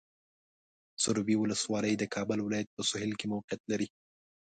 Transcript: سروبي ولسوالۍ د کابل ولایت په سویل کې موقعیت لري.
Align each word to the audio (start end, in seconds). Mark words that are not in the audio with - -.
سروبي 1.03 1.35
ولسوالۍ 1.37 1.93
د 1.97 2.03
کابل 2.13 2.39
ولایت 2.41 2.69
په 2.75 2.81
سویل 2.89 3.11
کې 3.19 3.25
موقعیت 3.33 3.61
لري. 3.71 3.87